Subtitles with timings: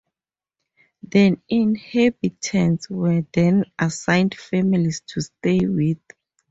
[1.03, 5.99] The inhabitants were then assigned families to stay with.